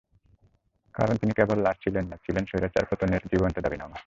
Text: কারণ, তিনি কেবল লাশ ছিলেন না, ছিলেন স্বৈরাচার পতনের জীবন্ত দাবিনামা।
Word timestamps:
কারণ, 0.95 1.15
তিনি 1.15 1.33
কেবল 1.33 1.57
লাশ 1.59 1.77
ছিলেন 1.83 2.05
না, 2.07 2.15
ছিলেন 2.15 2.43
স্বৈরাচার 2.45 2.85
পতনের 2.85 3.23
জীবন্ত 3.31 3.59
দাবিনামা। 3.59 3.97